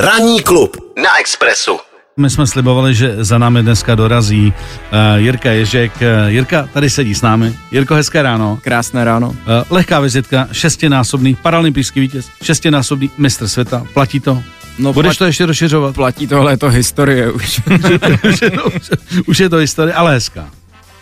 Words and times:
Ranní 0.00 0.42
klub 0.42 0.76
na 1.02 1.18
Expressu. 1.20 1.78
My 2.16 2.30
jsme 2.30 2.46
slibovali, 2.46 2.94
že 2.94 3.24
za 3.24 3.38
námi 3.38 3.62
dneska 3.62 3.94
dorazí 3.94 4.52
uh, 4.52 5.18
Jirka 5.18 5.50
Ježek. 5.50 5.92
Uh, 5.96 6.28
Jirka 6.28 6.68
tady 6.72 6.90
sedí 6.90 7.14
s 7.14 7.22
námi. 7.22 7.54
Jirko, 7.70 7.94
hezké 7.94 8.22
ráno. 8.22 8.58
Krásné 8.62 9.04
ráno. 9.04 9.28
Uh, 9.28 9.36
lehká 9.70 10.00
vizitka, 10.00 10.48
šestinásobný 10.52 11.34
paralympijský 11.34 12.00
vítěz, 12.00 12.28
šestinásobný 12.42 13.10
mistr 13.18 13.48
světa. 13.48 13.86
Platí 13.94 14.20
to? 14.20 14.42
No, 14.78 14.92
Budeš 14.92 15.10
plat, 15.10 15.18
to 15.18 15.24
ještě 15.24 15.46
rozšiřovat? 15.46 15.94
platí 15.94 16.26
tohle, 16.26 16.52
je 16.52 16.56
to 16.56 16.68
historie 16.68 17.32
už. 17.32 17.60
už, 18.28 18.42
je 18.42 18.50
to, 18.50 18.64
už, 18.64 18.90
už 19.26 19.38
je 19.40 19.48
to 19.48 19.56
historie, 19.56 19.94
ale 19.94 20.12
hezká. 20.12 20.50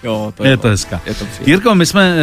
jo, 0.02 0.32
to 0.36 0.44
Je 0.44 0.56
to 0.56 0.68
hezká. 0.68 1.00
Je 1.06 1.14
to 1.14 1.24
příjemné. 1.24 1.52
Jirko, 1.52 1.74
my 1.74 1.86
jsme 1.86 2.14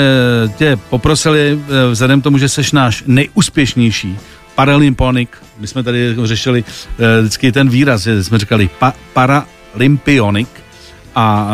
uh, 0.46 0.52
tě 0.52 0.78
poprosili, 0.90 1.54
uh, 1.54 1.92
vzhledem 1.92 2.22
k 2.22 2.24
tomu, 2.24 2.38
že 2.38 2.50
jsi 2.50 2.62
náš 2.74 3.04
nejúspěšnější 3.08 4.18
paralymponik, 4.56 5.38
my 5.60 5.68
jsme 5.68 5.84
tady 5.84 6.16
řešili 6.24 6.64
uh, 6.64 7.06
vždycky 7.20 7.52
ten 7.52 7.70
výraz, 7.70 8.02
že 8.02 8.24
jsme 8.24 8.40
říkali 8.40 8.70
pa, 8.80 8.94
paralympionik 9.14 10.50
a 11.16 11.48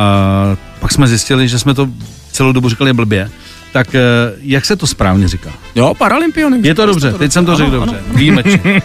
uh, 0.51 0.57
pak 0.79 0.91
jsme 0.91 1.07
zjistili, 1.07 1.47
že 1.47 1.59
jsme 1.59 1.73
to 1.73 1.89
celou 2.31 2.51
dobu 2.51 2.69
říkali 2.69 2.93
blbě. 2.93 3.29
Tak 3.73 3.87
uh, 3.87 3.93
jak 4.41 4.65
se 4.65 4.75
to 4.75 4.87
správně 4.87 5.27
říká? 5.27 5.49
Jo, 5.75 5.93
paralympionik. 5.93 6.65
Je 6.65 6.75
to 6.75 6.85
dobře, 6.85 7.13
teď 7.13 7.31
jsem 7.31 7.45
to 7.45 7.55
řekl 7.55 7.71
dobře. 7.71 8.01
Výjimečně. 8.07 8.59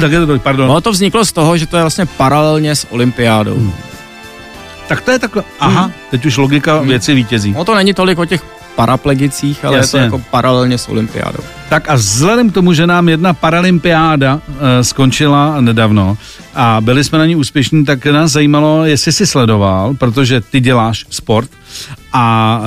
tak 0.00 0.12
je 0.12 0.20
to 0.20 0.26
dobře, 0.26 0.38
pardon. 0.42 0.68
No 0.68 0.80
to 0.80 0.92
vzniklo 0.92 1.24
z 1.24 1.32
toho, 1.32 1.56
že 1.56 1.66
to 1.66 1.76
je 1.76 1.82
vlastně 1.82 2.06
paralelně 2.06 2.76
s 2.76 2.86
olympiádou. 2.90 3.54
Hmm. 3.54 3.72
Tak 4.88 5.00
to 5.00 5.10
je 5.10 5.18
takhle. 5.18 5.44
Aha, 5.60 5.90
teď 6.10 6.26
už 6.26 6.36
logika 6.36 6.78
věci 6.80 7.14
vítězí. 7.14 7.52
No 7.52 7.64
to 7.64 7.74
není 7.74 7.94
tolik 7.94 8.18
o 8.18 8.24
těch 8.24 8.42
paraplegicích, 8.76 9.64
ale 9.64 9.76
Jasně. 9.76 9.98
je 9.98 10.00
to 10.00 10.04
jako 10.04 10.24
paralelně 10.30 10.78
s 10.78 10.88
olympiádou. 10.88 11.42
Tak 11.68 11.88
a 11.88 11.94
vzhledem 11.94 12.50
k 12.50 12.54
tomu, 12.54 12.72
že 12.72 12.86
nám 12.86 13.08
jedna 13.08 13.34
paralympiáda 13.34 14.34
uh, 14.34 14.42
skončila 14.82 15.60
nedávno 15.60 16.18
a 16.54 16.80
byli 16.80 17.04
jsme 17.04 17.18
na 17.18 17.26
ní 17.26 17.36
úspěšní, 17.36 17.84
tak 17.84 18.06
nás 18.06 18.32
zajímalo, 18.32 18.84
jestli 18.84 19.12
jsi 19.12 19.26
sledoval, 19.26 19.94
protože 19.94 20.40
ty 20.40 20.60
děláš 20.60 21.06
sport 21.10 21.50
a 22.12 22.60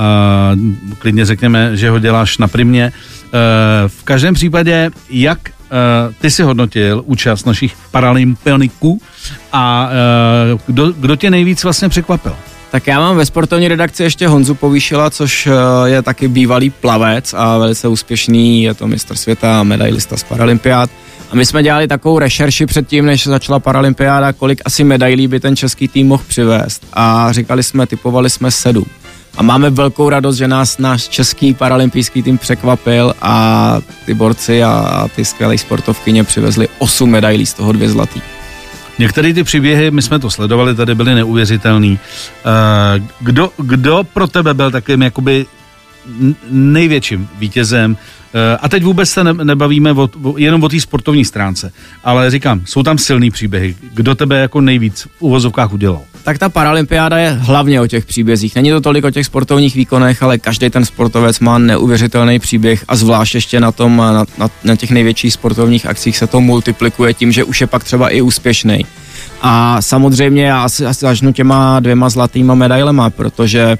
uh, 0.54 0.96
klidně 0.98 1.24
řekněme, 1.24 1.76
že 1.76 1.90
ho 1.90 1.98
děláš 1.98 2.38
na 2.38 2.48
primě. 2.48 2.92
Uh, 3.24 3.30
v 3.86 4.02
každém 4.02 4.34
případě, 4.34 4.90
jak 5.10 5.38
ty 6.20 6.30
si 6.30 6.42
hodnotil 6.42 7.02
účast 7.06 7.44
našich 7.44 7.76
paralympioniků 7.90 9.00
a 9.52 9.88
uh, 10.52 10.60
kdo, 10.66 10.92
kdo 10.92 11.16
tě 11.16 11.30
nejvíc 11.30 11.64
vlastně 11.64 11.88
překvapil? 11.88 12.36
Tak 12.76 12.86
já 12.86 13.00
mám 13.00 13.16
ve 13.16 13.26
sportovní 13.26 13.68
redakci 13.68 14.02
ještě 14.02 14.28
Honzu 14.28 14.54
Povýšila, 14.54 15.10
což 15.10 15.46
eh, 15.46 15.50
je 15.90 16.02
taky 16.02 16.28
bývalý 16.28 16.70
plavec 16.70 17.34
a 17.34 17.58
velice 17.58 17.88
úspěšný, 17.88 18.62
je 18.62 18.74
to 18.74 18.86
mistr 18.86 19.16
světa 19.16 19.62
medailista 19.62 20.16
z 20.16 20.22
Paralympiád. 20.22 20.90
A 21.30 21.36
my 21.36 21.46
jsme 21.46 21.62
dělali 21.62 21.88
takovou 21.88 22.18
rešerši 22.18 22.66
předtím, 22.66 23.06
než 23.06 23.26
začala 23.26 23.58
Paralympiáda, 23.58 24.32
kolik 24.32 24.62
asi 24.64 24.84
medailí 24.84 25.28
by 25.28 25.40
ten 25.40 25.56
český 25.56 25.88
tým 25.88 26.08
mohl 26.08 26.22
přivést. 26.26 26.86
A 26.92 27.32
říkali 27.32 27.62
jsme, 27.62 27.86
typovali 27.86 28.30
jsme 28.30 28.50
sedm. 28.50 28.86
A 29.36 29.42
máme 29.42 29.70
velkou 29.70 30.08
radost, 30.08 30.36
že 30.36 30.48
nás 30.48 30.78
náš 30.78 31.08
český 31.08 31.54
paralympijský 31.54 32.22
tým 32.22 32.38
překvapil 32.38 33.14
a 33.22 33.78
ty 34.06 34.14
borci 34.14 34.62
a 34.62 35.08
ty 35.16 35.24
skvělé 35.24 35.58
sportovkyně 35.58 36.24
přivezli 36.24 36.68
osm 36.78 37.10
medailí, 37.10 37.46
z 37.46 37.54
toho 37.54 37.72
dvě 37.72 37.88
zlatý. 37.88 38.35
Některé 38.98 39.34
ty 39.34 39.44
příběhy, 39.44 39.90
my 39.90 40.02
jsme 40.02 40.18
to 40.18 40.30
sledovali, 40.30 40.74
tady 40.74 40.94
byly 40.94 41.14
neuvěřitelný. 41.14 41.98
Eh, 42.46 43.02
Kdo, 43.20 43.50
kdo 43.56 44.04
pro 44.12 44.26
tebe 44.26 44.54
byl 44.54 44.70
takovým 44.70 45.02
jakoby 45.02 45.46
největším 46.50 47.28
vítězem? 47.38 47.96
Eh, 48.34 48.56
A 48.60 48.68
teď 48.68 48.84
vůbec 48.84 49.10
se 49.10 49.24
ne- 49.24 49.44
nebavíme 49.44 49.92
o, 49.92 50.08
jenom 50.36 50.62
o 50.62 50.68
té 50.68 50.80
sportovní 50.80 51.24
stránce, 51.24 51.72
ale 52.04 52.30
říkám, 52.30 52.60
jsou 52.64 52.82
tam 52.82 52.98
silný 52.98 53.30
příběhy. 53.30 53.76
Kdo 53.94 54.14
tebe 54.14 54.38
jako 54.38 54.60
nejvíc 54.60 55.02
v 55.02 55.08
uvozovkách 55.22 55.72
udělal? 55.72 56.00
Tak 56.24 56.38
ta 56.38 56.48
paralympiáda 56.48 57.18
je 57.18 57.30
hlavně 57.30 57.80
o 57.80 57.86
těch 57.86 58.04
příbězích. 58.06 58.54
Není 58.54 58.70
to 58.70 58.80
tolik 58.80 59.04
o 59.04 59.10
těch 59.10 59.26
sportovních 59.26 59.74
výkonech, 59.74 60.22
ale 60.22 60.38
každý 60.38 60.70
ten 60.70 60.84
sportovec 60.84 61.40
má 61.40 61.58
neuvěřitelný 61.58 62.38
příběh 62.38 62.84
a 62.88 62.96
zvlášť 62.96 63.34
ještě 63.34 63.60
na, 63.60 63.72
tom, 63.72 63.96
na, 63.96 64.24
na, 64.38 64.48
na 64.64 64.76
těch 64.76 64.90
největších 64.90 65.32
sportovních 65.32 65.86
akcích 65.86 66.16
se 66.18 66.26
to 66.26 66.40
multiplikuje 66.40 67.14
tím, 67.14 67.32
že 67.32 67.44
už 67.44 67.60
je 67.60 67.66
pak 67.66 67.84
třeba 67.84 68.08
i 68.08 68.20
úspěšný. 68.20 68.86
A 69.42 69.82
samozřejmě 69.82 70.44
já 70.44 70.62
asi, 70.64 70.86
asi 70.86 71.00
začnu 71.00 71.32
těma 71.32 71.80
dvěma 71.80 72.08
zlatýma 72.08 72.54
medailema, 72.54 73.10
protože 73.10 73.78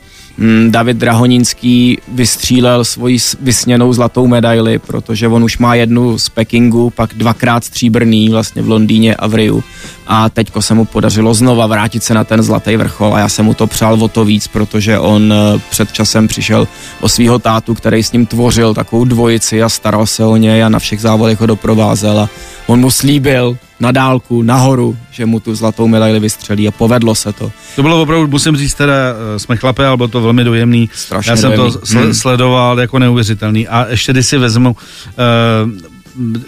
David 0.68 0.96
Drahoninský 0.96 1.98
vystřílel 2.08 2.84
svoji 2.84 3.18
vysněnou 3.40 3.92
zlatou 3.92 4.26
medaili, 4.26 4.78
protože 4.78 5.28
on 5.28 5.44
už 5.44 5.58
má 5.58 5.74
jednu 5.74 6.18
z 6.18 6.28
Pekingu, 6.28 6.90
pak 6.90 7.14
dvakrát 7.14 7.64
stříbrný 7.64 8.28
vlastně 8.28 8.62
v 8.62 8.68
Londýně 8.68 9.14
a 9.14 9.26
v 9.26 9.34
Riu. 9.34 9.64
A 10.06 10.28
teďko 10.28 10.62
se 10.62 10.74
mu 10.74 10.84
podařilo 10.84 11.34
znova 11.34 11.66
vrátit 11.66 12.04
se 12.04 12.14
na 12.14 12.24
ten 12.24 12.42
zlatý 12.42 12.76
vrchol 12.76 13.14
a 13.14 13.18
já 13.18 13.28
jsem 13.28 13.44
mu 13.44 13.54
to 13.54 13.66
přál 13.66 14.02
o 14.02 14.08
to 14.08 14.24
víc, 14.24 14.48
protože 14.48 14.98
on 14.98 15.32
eh, 15.32 15.60
před 15.70 15.92
časem 15.92 16.28
přišel 16.28 16.68
o 17.00 17.08
svého 17.08 17.38
tátu, 17.38 17.74
který 17.74 18.02
s 18.02 18.12
ním 18.12 18.26
tvořil 18.26 18.74
takovou 18.74 19.04
dvojici 19.04 19.62
a 19.62 19.68
staral 19.68 20.06
se 20.06 20.24
o 20.24 20.36
něj 20.36 20.64
a 20.64 20.68
na 20.68 20.78
všech 20.78 21.00
závodech 21.00 21.40
ho 21.40 21.46
doprovázel 21.46 22.20
a 22.20 22.28
on 22.66 22.80
mu 22.80 22.90
slíbil 22.90 23.58
na 23.80 23.92
dálku, 23.92 24.42
nahoru, 24.42 24.96
že 25.10 25.26
mu 25.26 25.40
tu 25.40 25.54
zlatou 25.54 25.88
medaili 25.88 26.20
vystřelí 26.20 26.68
a 26.68 26.70
povedlo 26.70 27.14
se 27.14 27.32
to. 27.32 27.52
To 27.76 27.82
bylo 27.82 28.02
opravdu, 28.02 28.26
musím 28.28 28.56
říct, 28.56 28.74
teda 28.74 28.94
eh, 28.94 29.38
jsme 29.38 29.56
chlapé, 29.56 29.86
ale 29.86 29.96
bylo 29.96 30.08
to 30.08 30.20
velmi 30.22 30.44
dojemný. 30.44 30.90
Strašně 30.94 31.30
Já 31.32 31.36
jsem 31.36 31.50
dojemný. 31.52 31.72
to 31.72 31.78
sle- 31.78 32.02
Hmm. 32.04 32.14
sledoval 32.14 32.80
jako 32.80 32.98
neuvěřitelný. 32.98 33.68
A 33.68 33.86
ještě 33.88 34.12
když 34.12 34.26
si 34.26 34.38
vezmu, 34.38 34.70
uh, 34.70 35.72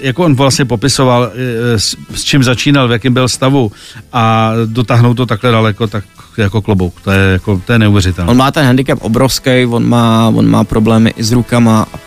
jako 0.00 0.25
on 0.25 0.34
vlastně 0.34 0.65
popisoval, 0.65 1.31
eh, 1.34 1.78
s, 1.78 1.97
s 2.15 2.25
čím 2.25 2.44
začínal, 2.44 2.89
v 2.89 2.93
jakém 2.93 3.15
byl 3.15 3.28
stavu 3.28 3.72
a 4.12 4.53
dotáhnout 4.66 5.15
to 5.15 5.27
takhle 5.27 5.50
daleko, 5.50 5.87
tak 5.87 6.05
jako 6.37 6.62
klobouk. 6.62 7.00
To 7.00 7.10
je, 7.10 7.33
jako, 7.33 7.62
to 7.66 7.72
je 7.72 7.78
neuvěřitelné. 7.78 8.31
On 8.31 8.37
má 8.37 8.50
ten 8.50 8.66
handicap 8.66 8.99
obrovský, 9.03 9.66
on 9.71 9.89
má, 9.89 10.28
on 10.34 10.49
má 10.50 10.65
problémy 10.65 11.15
i 11.16 11.25
s 11.25 11.33
rukama 11.33 11.87
a 11.95 11.99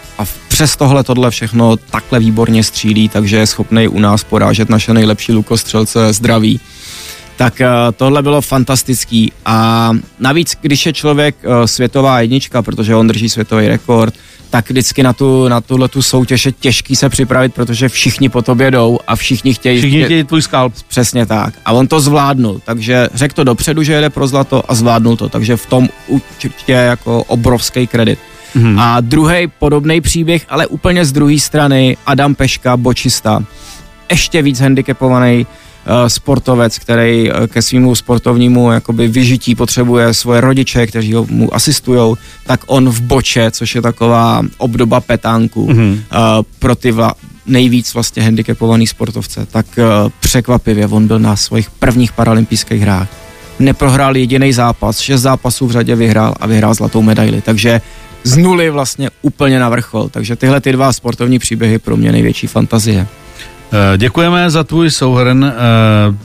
přes 0.62 0.76
tohle 0.76 1.04
tohle 1.04 1.32
všechno 1.32 1.78
takhle 1.78 2.20
výborně 2.20 2.64
střílí, 2.64 3.10
takže 3.10 3.38
je 3.38 3.48
schopný 3.48 3.88
u 3.88 4.00
nás 4.00 4.24
porážet 4.24 4.70
naše 4.70 4.94
nejlepší 4.94 5.34
lukostřelce 5.34 6.14
zdraví. 6.14 6.60
Tak 7.36 7.62
eh, 7.62 7.68
tohle 7.96 8.22
bylo 8.22 8.42
fantastický 8.42 9.32
a 9.46 9.92
navíc, 10.20 10.58
když 10.62 10.86
je 10.86 10.94
člověk 10.94 11.36
eh, 11.44 11.68
světová 11.68 12.22
jednička, 12.22 12.62
protože 12.62 12.96
on 12.96 13.08
drží 13.08 13.30
světový 13.30 13.68
rekord, 13.68 14.14
tak 14.50 14.70
vždycky 14.70 15.04
na 15.04 15.14
tu, 15.14 15.48
na 15.48 15.62
tuhle 15.62 15.88
tu 15.88 16.02
soutěž 16.02 16.46
je 16.46 16.52
těžký 16.52 16.96
se 16.96 17.10
připravit, 17.10 17.54
protože 17.54 17.90
všichni 17.90 18.30
po 18.30 18.42
tobě 18.42 18.72
jdou 18.72 19.00
a 19.08 19.16
všichni 19.16 19.54
chtějí 19.54 19.80
Všichni 19.80 20.04
chtějí 20.04 20.24
tvůj 20.24 20.42
skalp. 20.42 20.74
Přesně 20.88 21.26
tak. 21.26 21.54
A 21.66 21.72
on 21.72 21.88
to 21.88 22.00
zvládnul, 22.00 22.62
takže 22.66 23.10
řekl 23.14 23.34
to 23.34 23.44
dopředu, 23.44 23.84
že 23.84 23.94
jede 23.94 24.10
pro 24.10 24.28
zlato 24.28 24.72
a 24.72 24.76
zvládnul 24.76 25.18
to, 25.18 25.30
takže 25.30 25.58
v 25.58 25.66
tom 25.66 25.90
určitě 26.08 26.72
jako 26.72 27.24
obrovský 27.24 27.88
kredit. 27.88 28.20
Mhm. 28.56 28.80
A 28.80 29.02
druhý 29.02 29.48
podobný 29.60 30.02
příběh, 30.02 30.46
ale 30.50 30.68
úplně 30.68 31.06
z 31.06 31.12
druhé 31.12 31.40
strany, 31.40 31.98
Adam 32.06 32.36
Peška, 32.36 32.78
bočista, 32.78 33.44
ještě 34.12 34.42
víc 34.42 34.60
handicapovaný 34.60 35.46
uh, 35.46 36.08
sportovec, 36.08 36.80
který 36.80 37.32
uh, 37.32 37.48
ke 37.48 37.62
svýmu 37.62 37.96
sportovnímu 37.96 38.72
jakoby 38.72 39.08
vyžití 39.08 39.56
potřebuje 39.56 40.14
svoje 40.14 40.42
rodiče, 40.42 40.88
kteří 40.88 41.14
ho 41.14 41.26
mu 41.30 41.56
asistujou, 41.56 42.18
tak 42.46 42.60
on 42.68 42.90
v 42.90 43.02
boče, 43.02 43.52
což 43.52 43.76
je 43.76 43.82
taková 43.82 44.42
obdoba 44.58 45.02
petánku, 45.02 45.68
Mhm. 45.70 45.92
uh, 45.92 46.00
pro 46.60 46.76
ty 46.76 46.92
vla, 46.92 47.14
nejvíc 47.46 47.94
vlastně 47.94 48.24
handicapovaný 48.24 48.88
sportovce, 48.88 49.46
tak 49.52 49.66
uh, 49.78 49.84
překvapivě 50.20 50.88
on 50.88 51.08
byl 51.08 51.20
na 51.20 51.36
svých 51.36 51.70
prvních 51.70 52.12
paralympijských 52.12 52.82
hrách. 52.82 53.08
Neprohrál 53.60 54.16
jediný 54.18 54.54
zápas, 54.54 55.00
šest 55.00 55.22
zápasů 55.22 55.68
v 55.68 55.72
řadě 55.72 55.96
vyhrál 55.96 56.36
a 56.40 56.48
vyhrál 56.48 56.74
zlatou 56.74 57.02
medaili, 57.02 57.42
takže 57.42 57.82
z 58.24 58.38
nuly 58.38 58.70
vlastně 58.70 59.10
úplně 59.22 59.60
na 59.60 59.70
vrchol. 59.70 60.10
Takže 60.10 60.36
tyhle 60.36 60.62
ty 60.62 60.72
dva 60.72 60.94
sportovní 60.94 61.40
příběhy 61.40 61.80
pro 61.80 61.98
mě 61.98 62.12
největší 62.12 62.48
fantazie. 62.48 63.08
Eh, 63.74 63.98
Děkujeme 63.98 64.50
za 64.50 64.64
tvůj 64.64 64.92
souhrn. 64.92 65.46
Eh, 65.46 65.54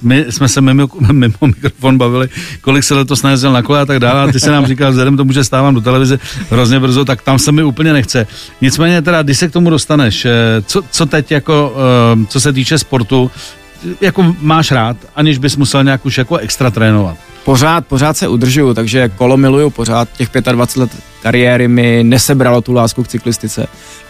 My 0.03 0.27
jsme 0.31 0.49
se 0.49 0.61
mimo, 0.61 0.89
mimo 1.13 1.35
mikrofon 1.47 1.99
bavili, 1.99 2.29
kolik 2.61 2.85
se 2.85 2.95
letos 2.95 3.23
najezdil 3.23 3.53
na 3.53 3.63
kole 3.63 3.81
a 3.81 3.87
tak 3.87 3.99
dále. 3.99 4.23
A 4.23 4.33
ty 4.33 4.41
se 4.41 4.51
nám 4.51 4.67
říkal, 4.67 4.91
vzhledem 4.91 5.17
tomu, 5.17 5.33
že 5.33 5.45
stávám 5.45 5.75
do 5.75 5.81
televize 5.81 6.19
hrozně 6.51 6.81
brzo, 6.81 7.05
tak 7.05 7.23
tam 7.23 7.39
se 7.39 7.53
mi 7.53 7.63
úplně 7.63 7.93
nechce. 7.93 8.27
Nicméně 8.61 9.03
teda, 9.03 9.23
když 9.23 9.39
se 9.39 9.49
k 9.49 9.53
tomu 9.53 9.71
dostaneš, 9.71 10.25
eh, 10.25 10.31
co, 10.67 10.83
co 10.91 11.07
teď 11.07 11.31
jako, 11.31 11.75
co 12.29 12.41
se 12.41 12.53
týče 12.53 12.79
sportu, 12.79 13.31
jako 14.01 14.35
máš 14.41 14.71
rád, 14.73 14.97
aniž 15.17 15.39
bys 15.39 15.57
musel 15.57 15.85
nějak 15.85 16.07
už 16.07 16.19
jako 16.19 16.37
extra 16.37 16.71
trénovat. 16.71 17.17
Pořád, 17.45 17.87
pořád 17.87 18.17
se 18.17 18.29
udržuju, 18.29 18.75
takže 18.75 19.09
kolo 19.09 19.37
miluju 19.37 19.71
pořád. 19.71 20.09
Těch 20.17 20.29
25 20.53 20.81
let 20.81 20.91
kariéry 21.23 21.69
mi 21.69 22.01
nesebralo 22.05 22.61
tu 22.61 22.73
lásku 22.73 23.03
k 23.05 23.09
cyklistice, 23.09 23.67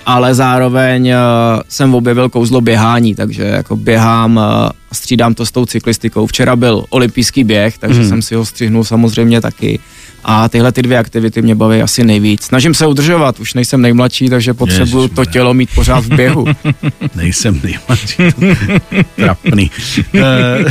ale 0.07 0.35
zároveň 0.35 1.09
uh, 1.11 1.61
jsem 1.69 1.95
objevil 1.95 2.29
kouzlo 2.29 2.61
běhání, 2.61 3.15
takže 3.15 3.43
jako 3.43 3.77
běhám 3.77 4.39
a 4.39 4.71
střídám 4.93 5.35
to 5.35 5.47
s 5.47 5.51
tou 5.51 5.67
cyklistikou. 5.67 6.27
Včera 6.27 6.57
byl 6.57 6.85
olympijský 6.91 7.45
běh, 7.45 7.79
takže 7.79 8.01
Mhm. 8.01 8.09
jsem 8.09 8.23
si 8.23 8.35
ho 8.35 8.45
střihnul 8.45 8.85
samozřejmě 8.85 9.41
taky. 9.41 9.79
A 10.28 10.49
tyhle 10.49 10.73
ty 10.73 10.82
dvě 10.82 10.99
aktivity 10.99 11.43
mě 11.43 11.55
baví 11.55 11.82
asi 11.82 12.05
nejvíc. 12.05 12.43
Snažím 12.43 12.75
se 12.75 12.87
udržovat, 12.87 13.40
už 13.40 13.55
nejsem 13.55 13.82
nejmladší, 13.82 14.28
takže 14.28 14.55
potřebuju 14.55 15.02
Ježiš, 15.02 15.17
to 15.17 15.25
tělo 15.25 15.55
mít 15.55 15.70
pořád 15.75 16.05
v 16.05 16.14
běhu. 16.17 16.46
nejsem 17.14 17.61
nejmladší, 17.64 18.23
trapný. 19.17 19.70
Eh, 20.14 20.64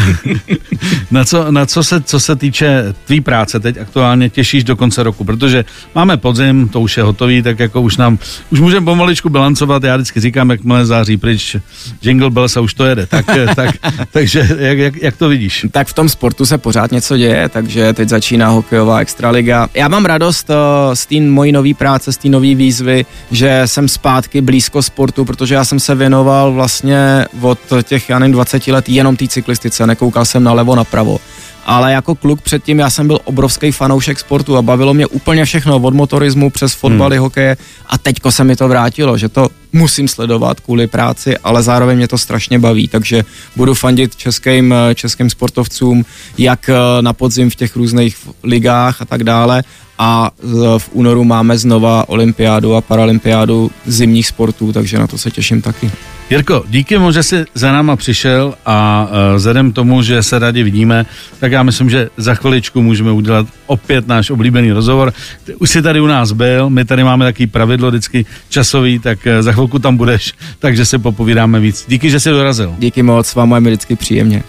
na 1.12 1.25
co, 1.25 1.52
na 1.52 1.66
co 1.66 1.84
se, 1.84 2.02
co 2.02 2.19
se 2.19 2.36
týče 2.36 2.94
tvý 3.06 3.22
práce 3.22 3.60
teď 3.60 3.78
aktuálně 3.78 4.30
těšíš 4.30 4.63
do 4.63 4.75
konce 4.75 5.04
roku, 5.04 5.24
protože 5.24 5.66
máme 5.96 6.18
podzim, 6.18 6.69
to 6.69 6.81
už 6.81 6.98
je 6.98 7.04
hotový, 7.04 7.42
tak 7.42 7.60
jako 7.60 7.81
už 7.81 7.98
nám, 7.98 8.19
už 8.50 8.60
můžeme 8.60 8.86
pomaličku 8.86 9.30
bilancovat, 9.30 9.84
já 9.84 9.96
vždycky 9.96 10.19
říkám, 10.19 10.50
jakmile 10.50 10.86
září 10.86 11.18
pryč, 11.18 11.56
jingle 12.01 12.30
bells 12.30 12.58
a 12.58 12.62
už 12.62 12.74
to 12.74 12.86
jede, 12.86 13.06
tak, 13.06 13.25
tak, 13.56 13.75
takže 14.12 14.50
jak, 14.60 14.78
jak, 14.78 15.01
jak 15.01 15.18
to 15.18 15.30
vidíš? 15.30 15.66
Tak 15.72 15.88
v 15.88 15.94
tom 15.94 16.10
sportu 16.10 16.46
se 16.46 16.58
pořád 16.58 16.92
něco 16.92 17.18
děje, 17.18 17.50
takže 17.50 17.94
teď 17.94 18.10
začíná 18.10 18.50
hokejová 18.50 19.00
extraliga. 19.00 19.45
Já 19.74 19.88
mám 19.88 20.06
radost 20.06 20.50
uh, 20.50 20.56
z 20.94 21.06
té 21.06 21.20
mojí 21.20 21.52
nové 21.52 21.74
práce, 21.74 22.14
z 22.14 22.18
té 22.18 22.30
nové 22.30 22.56
výzvy, 22.56 23.06
že 23.32 23.62
jsem 23.66 23.88
zpátky 23.88 24.42
blízko 24.42 24.82
sportu, 24.82 25.26
protože 25.26 25.56
já 25.56 25.66
jsem 25.66 25.80
se 25.80 25.96
věnoval 25.96 26.54
vlastně 26.54 27.26
od 27.42 27.60
těch, 27.84 28.10
já 28.10 28.20
nevím, 28.20 28.34
20 28.34 28.68
let 28.68 28.90
jenom 28.90 29.16
té 29.16 29.28
cyklistice, 29.28 29.88
nekoukal 29.88 30.26
jsem 30.26 30.44
nalevo, 30.44 30.76
napravo 30.76 31.20
ale 31.66 31.94
jako 31.94 32.16
kluk 32.16 32.42
předtím 32.42 32.80
já 32.80 32.90
jsem 32.90 33.08
byl 33.08 33.20
obrovský 33.24 33.72
fanoušek 33.72 34.20
sportu 34.20 34.58
a 34.58 34.62
bavilo 34.62 34.94
mě 34.94 35.08
úplně 35.08 35.46
všechno 35.46 35.76
od 35.76 35.94
motorismu 35.94 36.50
přes 36.50 36.74
fotbaly, 36.74 37.16
hmm. 37.16 37.24
hokeje 37.24 37.58
a 37.88 37.98
teďko 37.98 38.32
se 38.32 38.44
mi 38.44 38.56
to 38.56 38.68
vrátilo, 38.68 39.18
že 39.18 39.30
to 39.30 39.50
musím 39.74 40.08
sledovat 40.08 40.60
kvůli 40.60 40.88
práci, 40.88 41.38
ale 41.38 41.64
zároveň 41.64 41.98
mě 41.98 42.08
to 42.08 42.18
strašně 42.18 42.60
baví, 42.60 42.88
takže 42.88 43.26
budu 43.56 43.74
fandit 43.74 44.16
českým, 44.16 44.76
českým 44.96 45.30
sportovcům, 45.30 46.06
jak 46.38 46.70
na 47.02 47.14
podzim 47.14 47.50
v 47.50 47.56
těch 47.56 47.76
různých 47.76 48.18
ligách 48.44 49.02
a 49.02 49.06
tak 49.06 49.24
dále 49.24 49.64
a 50.00 50.32
v 50.78 50.90
únoru 50.92 51.24
máme 51.24 51.58
znova 51.58 52.10
olympiádu 52.10 52.76
a 52.76 52.82
paralympiádu 52.82 53.72
zimních 53.86 54.28
sportů, 54.28 54.74
takže 54.74 55.00
na 55.00 55.08
to 55.08 55.18
se 55.18 55.32
těším 55.32 55.62
taky. 55.62 55.92
Jirko, 56.30 56.63
díky 56.69 56.98
moc, 56.98 57.13
že 57.13 57.24
jsi 57.24 57.45
za 57.54 57.72
náma 57.72 57.95
přišel 57.95 58.54
a 58.66 59.07
uh, 59.10 59.36
vzhledem 59.36 59.72
tomu, 59.72 60.01
že 60.01 60.24
se 60.24 60.39
rádi 60.39 60.63
vidíme, 60.63 61.06
tak 61.39 61.51
já 61.51 61.63
myslím, 61.63 61.89
že 61.89 62.10
za 62.18 62.36
chviličku 62.36 62.81
můžeme 62.81 63.12
udělat 63.12 63.48
opět 63.66 64.07
náš 64.07 64.30
oblíbený 64.30 64.72
rozhovor. 64.72 65.13
Už 65.60 65.69
jsi 65.69 65.81
tady 65.81 66.01
u 66.01 66.07
nás 66.07 66.31
byl, 66.31 66.69
my 66.69 66.86
tady 66.86 67.04
máme 67.04 67.25
takový 67.25 67.48
pravidlo 67.48 67.89
vždycky 67.89 68.25
časový, 68.50 69.00
tak 69.00 69.19
uh, 69.25 69.42
za 69.42 69.51
chvilku 69.51 69.80
tam 69.80 69.98
budeš, 69.98 70.33
takže 70.60 70.86
se 70.86 71.00
popovídáme 71.00 71.60
víc. 71.60 71.86
Díky, 71.88 72.10
že 72.10 72.19
jsi 72.19 72.30
dorazil. 72.30 72.75
Díky 72.77 73.04
moc, 73.04 73.27
s 73.27 73.36
vámi 73.36 73.56
je 73.56 73.60
mi 73.60 73.69
vždycky 73.69 73.95
příjemně. 73.95 74.44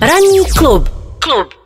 Ranní 0.00 0.50
klub. 0.56 0.88
Klub. 1.18 1.59